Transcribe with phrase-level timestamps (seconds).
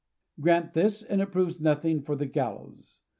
[0.39, 3.01] Grant this, and it proves nothing for the gallows.